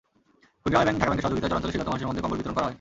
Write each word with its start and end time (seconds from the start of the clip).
কুড়িগ্রামে 0.61 0.91
ঢাকা 1.01 1.09
ব্যাংকের 1.09 1.25
সহযোগিতায় 1.25 1.51
চরাঞ্চলের 1.51 1.73
শীতার্ত 1.73 1.89
মানুষের 1.91 2.07
মধ্যে 2.09 2.21
কম্বল 2.23 2.37
বিতরণ 2.39 2.55
করা 2.57 2.65
হয়। 2.65 2.69